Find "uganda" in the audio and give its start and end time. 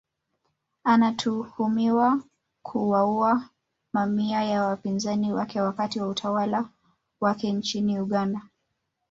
7.99-8.41